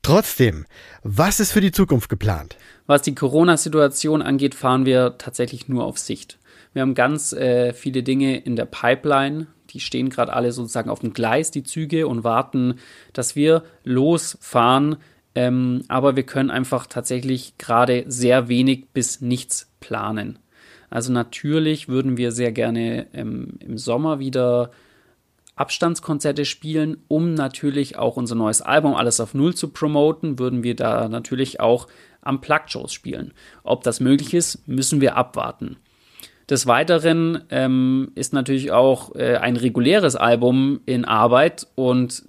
[0.00, 0.64] Trotzdem,
[1.02, 2.56] was ist für die Zukunft geplant?
[2.86, 6.38] Was die Corona-Situation angeht, fahren wir tatsächlich nur auf Sicht.
[6.72, 9.48] Wir haben ganz äh, viele Dinge in der Pipeline.
[9.68, 12.78] Die stehen gerade alle sozusagen auf dem Gleis, die Züge, und warten,
[13.12, 14.96] dass wir losfahren.
[15.34, 20.38] Ähm, aber wir können einfach tatsächlich gerade sehr wenig bis nichts planen.
[20.90, 24.70] Also natürlich würden wir sehr gerne ähm, im Sommer wieder
[25.56, 30.76] Abstandskonzerte spielen, um natürlich auch unser neues Album Alles auf Null zu promoten, würden wir
[30.76, 31.88] da natürlich auch
[32.20, 33.32] am Plug-Shows spielen.
[33.62, 35.76] Ob das möglich ist, müssen wir abwarten.
[36.50, 42.22] Des Weiteren ähm, ist natürlich auch äh, ein reguläres Album in Arbeit und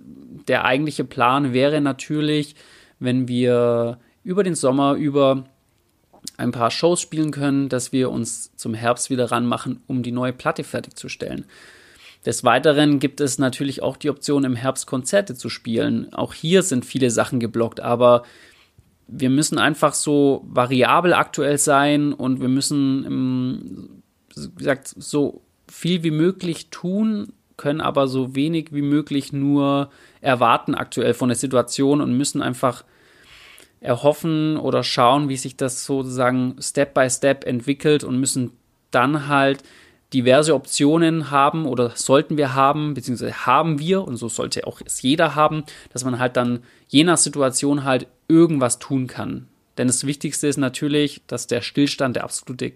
[0.47, 2.55] der eigentliche Plan wäre natürlich,
[2.99, 5.43] wenn wir über den Sommer über
[6.37, 10.33] ein paar Shows spielen können, dass wir uns zum Herbst wieder ranmachen, um die neue
[10.33, 11.45] Platte fertigzustellen.
[12.25, 16.13] Des Weiteren gibt es natürlich auch die Option, im Herbst Konzerte zu spielen.
[16.13, 18.23] Auch hier sind viele Sachen geblockt, aber
[19.07, 24.03] wir müssen einfach so variabel aktuell sein und wir müssen,
[24.35, 29.89] wie gesagt, so viel wie möglich tun, können aber so wenig wie möglich nur
[30.21, 32.83] erwarten aktuell von der Situation und müssen einfach
[33.79, 38.51] erhoffen oder schauen, wie sich das sozusagen Step by Step entwickelt und müssen
[38.91, 39.63] dann halt
[40.13, 45.01] diverse Optionen haben oder sollten wir haben, beziehungsweise haben wir, und so sollte auch es
[45.01, 49.47] jeder haben, dass man halt dann je nach Situation halt irgendwas tun kann.
[49.77, 52.73] Denn das Wichtigste ist natürlich, dass der Stillstand der absolute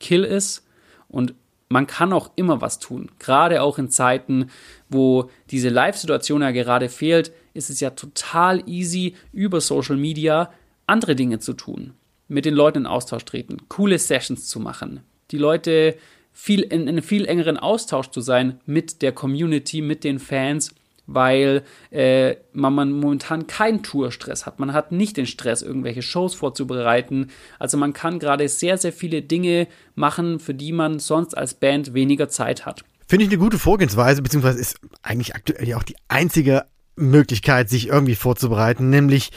[0.00, 0.66] Kill ist
[1.08, 1.34] und
[1.68, 3.10] man kann auch immer was tun.
[3.18, 4.50] Gerade auch in Zeiten,
[4.90, 10.52] wo diese Live-Situation ja gerade fehlt, ist es ja total easy, über Social Media
[10.86, 11.94] andere Dinge zu tun.
[12.28, 15.96] Mit den Leuten in Austausch treten, coole Sessions zu machen, die Leute
[16.32, 20.74] viel in, in einem viel engeren Austausch zu sein mit der Community, mit den Fans,
[21.06, 24.58] weil äh, man, man momentan keinen Tourstress hat.
[24.58, 27.28] Man hat nicht den Stress, irgendwelche Shows vorzubereiten.
[27.58, 31.92] Also man kann gerade sehr, sehr viele Dinge machen, für die man sonst als Band
[31.92, 32.84] weniger Zeit hat.
[33.06, 37.88] Finde ich eine gute Vorgehensweise, beziehungsweise ist eigentlich aktuell ja auch die einzige Möglichkeit, sich
[37.88, 39.32] irgendwie vorzubereiten, nämlich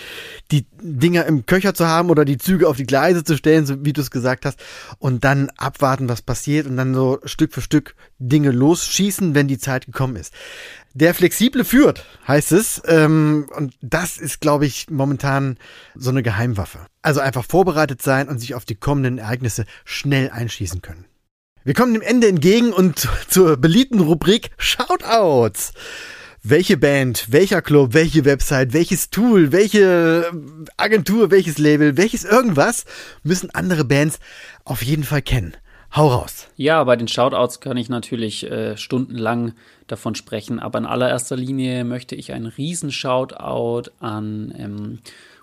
[0.51, 3.85] die Dinger im Köcher zu haben oder die Züge auf die Gleise zu stellen, so
[3.85, 4.59] wie du es gesagt hast,
[4.99, 9.57] und dann abwarten, was passiert und dann so Stück für Stück Dinge losschießen, wenn die
[9.57, 10.33] Zeit gekommen ist.
[10.93, 15.57] Der Flexible führt, heißt es, ähm, und das ist, glaube ich, momentan
[15.93, 16.79] so eine Geheimwaffe.
[17.01, 21.05] Also einfach vorbereitet sein und sich auf die kommenden Ereignisse schnell einschießen können.
[21.65, 25.73] Wir kommen dem Ende entgegen und zur beliebten Rubrik Shoutouts
[26.47, 30.31] welche Band, welcher Club, welche Website, welches Tool, welche
[30.77, 32.85] Agentur, welches Label, welches irgendwas
[33.23, 34.19] müssen andere Bands
[34.63, 35.55] auf jeden Fall kennen.
[35.95, 36.47] Hau raus.
[36.55, 39.53] Ja, bei den Shoutouts kann ich natürlich äh, stundenlang
[39.87, 44.99] davon sprechen, aber in allererster Linie möchte ich einen riesen Shoutout an ähm,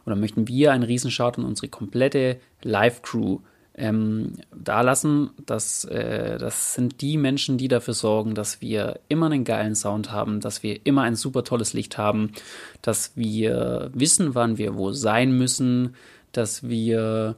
[0.07, 3.39] oder möchten wir einen riesen Shoutout an unsere komplette Live-Crew
[3.75, 5.31] ähm, da lassen.
[5.47, 10.13] Das, äh, das sind die Menschen, die dafür sorgen, dass wir immer einen geilen Sound
[10.13, 12.33] haben, dass wir immer ein super tolles Licht haben,
[12.83, 15.95] dass wir wissen, wann wir wo sein müssen,
[16.33, 17.37] dass wir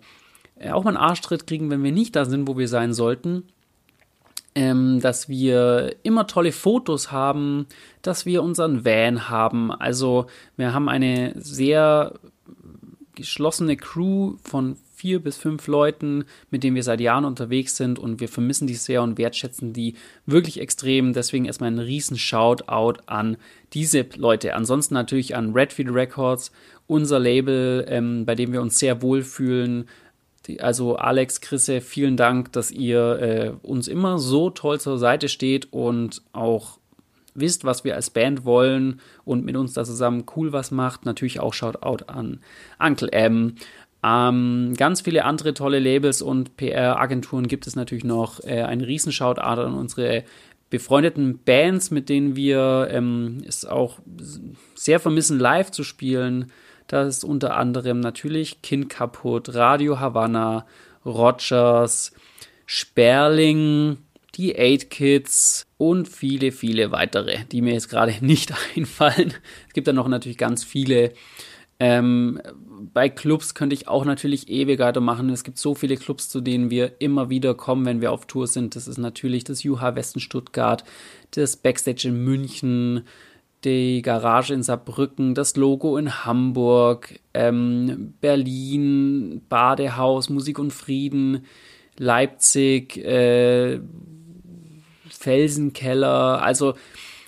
[0.57, 3.45] äh, auch mal einen Arschtritt kriegen, wenn wir nicht da sind, wo wir sein sollten.
[4.57, 7.67] Ähm, dass wir immer tolle Fotos haben,
[8.03, 9.73] dass wir unseren Van haben.
[9.73, 12.13] Also wir haben eine sehr
[13.17, 18.21] geschlossene Crew von vier bis fünf Leuten, mit denen wir seit Jahren unterwegs sind und
[18.21, 19.95] wir vermissen die sehr und wertschätzen die
[20.27, 21.13] wirklich extrem.
[21.13, 23.37] Deswegen erstmal ein riesen Shoutout an
[23.73, 24.55] diese Leute.
[24.55, 26.53] Ansonsten natürlich an Redfield Records,
[26.87, 29.89] unser Label, ähm, bei dem wir uns sehr wohlfühlen.
[30.59, 35.73] Also Alex, Chrisse, vielen Dank, dass ihr äh, uns immer so toll zur Seite steht
[35.73, 36.79] und auch
[37.35, 41.05] wisst, was wir als Band wollen und mit uns da zusammen cool was macht.
[41.05, 42.41] Natürlich auch Shoutout an
[42.79, 43.57] Uncle M,
[44.05, 48.45] ähm, ganz viele andere tolle Labels und PR-Agenturen gibt es natürlich noch.
[48.45, 50.25] Äh, ein Riesenshoutout an unsere
[50.69, 54.01] befreundeten Bands, mit denen wir ähm, es auch
[54.75, 56.53] sehr vermissen, live zu spielen.
[56.87, 60.67] Das ist unter anderem natürlich Kind kaputt, Radio Havanna,
[61.07, 62.13] Rogers,
[62.67, 63.99] Sperling,
[64.35, 69.33] die Eight Kids und viele, viele weitere, die mir jetzt gerade nicht einfallen.
[69.69, 71.13] Es gibt dann noch natürlich ganz viele
[71.81, 72.41] ähm,
[72.93, 75.31] bei Clubs könnte ich auch natürlich ewig weitermachen.
[75.31, 78.47] Es gibt so viele Clubs, zu denen wir immer wieder kommen, wenn wir auf Tour
[78.47, 78.77] sind.
[78.77, 80.85] Das ist natürlich das Juha Westen Stuttgart,
[81.31, 83.05] das Backstage in München,
[83.65, 91.45] die Garage in Saarbrücken, das Logo in Hamburg, ähm, Berlin, Badehaus, Musik und Frieden,
[91.97, 93.81] Leipzig, äh,
[95.09, 96.43] Felsenkeller.
[96.43, 96.75] Also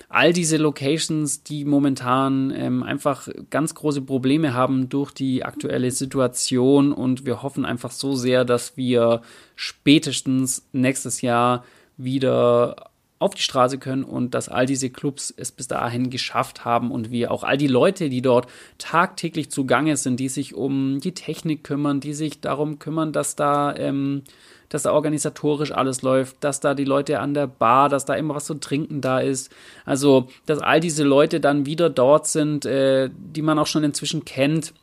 [0.09, 6.93] all diese Locations, die momentan ähm, einfach ganz große Probleme haben durch die aktuelle Situation.
[6.93, 9.21] Und wir hoffen einfach so sehr, dass wir
[9.55, 11.65] spätestens nächstes Jahr
[11.97, 12.86] wieder
[13.19, 17.09] auf die Straße können und dass all diese Clubs es bis dahin geschafft haben und
[17.11, 18.47] wir auch all die Leute, die dort
[18.77, 23.75] tagtäglich zugange sind, die sich um die Technik kümmern, die sich darum kümmern, dass da
[23.75, 24.23] ähm,
[24.69, 28.35] dass da organisatorisch alles läuft, dass da die Leute an der Bar, dass da immer
[28.35, 29.51] was zu trinken da ist.
[29.85, 34.25] Also, dass all diese Leute dann wieder dort sind, äh, die man auch schon inzwischen
[34.25, 34.73] kennt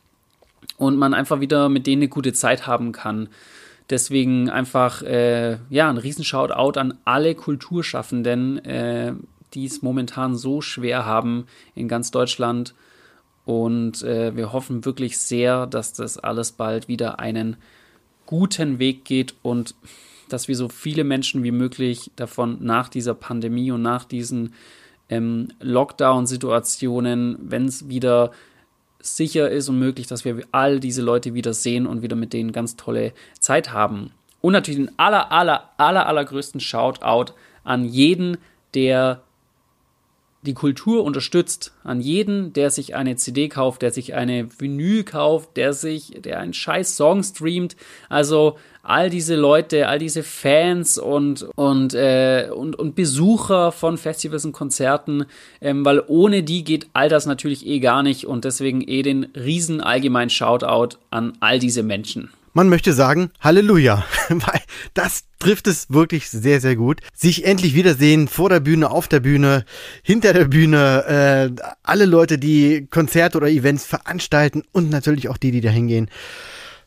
[0.78, 3.28] und man einfach wieder mit denen eine gute Zeit haben kann.
[3.90, 9.12] Deswegen einfach, äh, ja, ein riesen Shoutout an alle Kulturschaffenden, äh,
[9.52, 12.74] die es momentan so schwer haben in ganz Deutschland.
[13.44, 17.56] Und äh, wir hoffen wirklich sehr, dass das alles bald wieder einen
[18.26, 19.74] guten Weg geht und
[20.30, 24.54] dass wir so viele Menschen wie möglich davon nach dieser Pandemie und nach diesen
[25.10, 28.32] ähm, Lockdown-Situationen, wenn es wieder
[29.04, 32.52] sicher ist und möglich, dass wir all diese Leute wieder sehen und wieder mit denen
[32.52, 34.12] ganz tolle Zeit haben.
[34.40, 37.32] Und natürlich den aller, aller, aller, allergrößten Shoutout
[37.64, 38.38] an jeden,
[38.74, 39.22] der
[40.44, 45.56] die Kultur unterstützt, an jeden, der sich eine CD kauft, der sich eine Vinyl kauft,
[45.56, 47.76] der sich, der einen scheiß Song streamt.
[48.08, 54.44] Also all diese Leute, all diese Fans und, und, äh, und, und Besucher von Festivals
[54.44, 55.24] und Konzerten,
[55.60, 59.24] ähm, weil ohne die geht all das natürlich eh gar nicht und deswegen eh den
[59.34, 62.30] riesen allgemeinen Shoutout an all diese Menschen.
[62.56, 64.60] Man möchte sagen, Halleluja, weil
[64.94, 67.00] das trifft es wirklich sehr, sehr gut.
[67.12, 69.64] Sich endlich wiedersehen vor der Bühne, auf der Bühne,
[70.04, 75.50] hinter der Bühne, äh, alle Leute, die Konzerte oder Events veranstalten und natürlich auch die,
[75.50, 76.08] die da hingehen.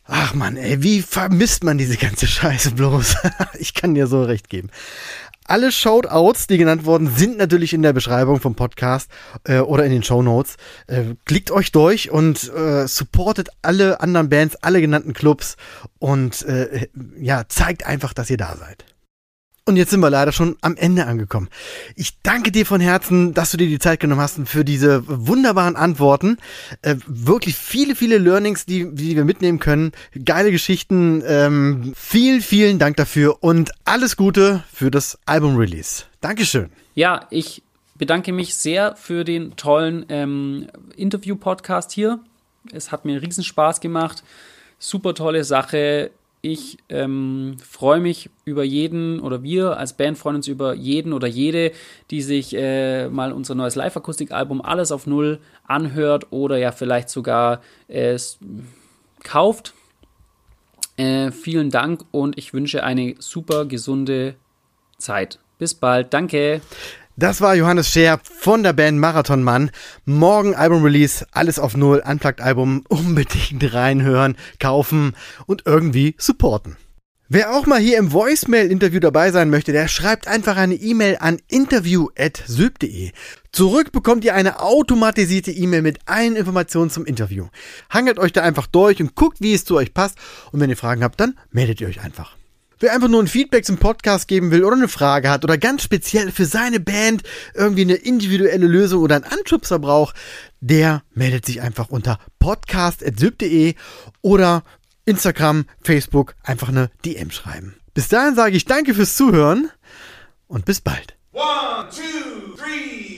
[0.06, 3.18] Ach man, ey, wie vermisst man diese ganze Scheiße bloß?
[3.60, 4.70] ich kann dir so recht geben.
[5.48, 9.10] Alle Shoutouts, die genannt wurden, sind natürlich in der Beschreibung vom Podcast
[9.46, 10.58] äh, oder in den Show Notes.
[10.88, 15.56] Äh, klickt euch durch und äh, supportet alle anderen Bands, alle genannten Clubs
[16.00, 16.88] und äh,
[17.18, 18.84] ja, zeigt einfach, dass ihr da seid.
[19.68, 21.50] Und jetzt sind wir leider schon am Ende angekommen.
[21.98, 25.76] Ich danke dir von Herzen, dass du dir die Zeit genommen hast für diese wunderbaren
[25.76, 26.38] Antworten.
[26.84, 29.92] Äh, wirklich viele, viele Learnings, die, die wir mitnehmen können.
[30.24, 31.22] Geile Geschichten.
[31.28, 36.06] Ähm, vielen, vielen Dank dafür und alles Gute für das Album-Release.
[36.22, 36.70] Dankeschön.
[36.96, 37.62] Ja, ich
[37.98, 42.22] bedanke mich sehr für den tollen ähm, Interview-Podcast hier.
[42.72, 44.24] Es hat mir riesen Spaß gemacht.
[44.80, 46.12] Super tolle Sache
[46.48, 51.28] ich ähm, freue mich über jeden oder wir als Band freuen uns über jeden oder
[51.28, 51.74] jede,
[52.10, 57.62] die sich äh, mal unser neues Live-Akustik-Album Alles auf Null anhört oder ja vielleicht sogar
[57.90, 58.18] äh,
[59.26, 59.74] kauft.
[60.96, 64.36] Äh, vielen Dank und ich wünsche eine super gesunde
[64.98, 65.40] Zeit.
[65.60, 66.14] Bis bald.
[66.14, 66.62] Danke.
[67.20, 69.72] Das war Johannes Scher von der Band Marathon Mann.
[70.06, 75.16] Morgen Album-Release, alles auf Null, Unplugged-Album, unbedingt reinhören, kaufen
[75.48, 76.78] und irgendwie supporten.
[77.28, 81.40] Wer auch mal hier im Voicemail-Interview dabei sein möchte, der schreibt einfach eine E-Mail an
[81.48, 83.12] interview.syb.de.
[83.52, 87.48] Zurück bekommt ihr eine automatisierte E-Mail mit allen Informationen zum Interview.
[87.90, 90.20] Hangelt euch da einfach durch und guckt, wie es zu euch passt.
[90.52, 92.37] Und wenn ihr Fragen habt, dann meldet ihr euch einfach.
[92.80, 95.82] Wer einfach nur ein Feedback zum Podcast geben will oder eine Frage hat oder ganz
[95.82, 97.24] speziell für seine Band
[97.56, 100.16] irgendwie eine individuelle Lösung oder einen Anschubser braucht,
[100.60, 103.74] der meldet sich einfach unter podcast.syb.de
[104.22, 104.64] oder
[105.06, 107.78] Instagram, Facebook einfach eine DM schreiben.
[107.96, 109.72] Bis dahin sage ich danke fürs Zuhören
[110.48, 111.16] und bis bald.
[111.32, 113.16] One, two, three.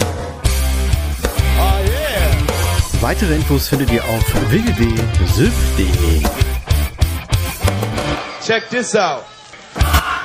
[1.57, 3.01] Oh yeah.
[3.01, 6.24] Weitere Infos findet ihr auf www.syb.de.
[8.45, 9.26] Check this out.
[9.76, 10.18] Ah!